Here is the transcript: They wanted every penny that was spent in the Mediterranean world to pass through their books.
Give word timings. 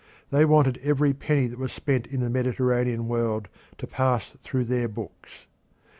They 0.31 0.45
wanted 0.45 0.79
every 0.81 1.13
penny 1.13 1.45
that 1.45 1.59
was 1.59 1.71
spent 1.71 2.07
in 2.07 2.21
the 2.21 2.29
Mediterranean 2.31 3.07
world 3.07 3.49
to 3.77 3.85
pass 3.85 4.31
through 4.43 4.63
their 4.63 4.87
books. 4.87 5.45